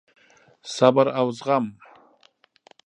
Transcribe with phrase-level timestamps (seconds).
[0.75, 1.65] صبر او زغم: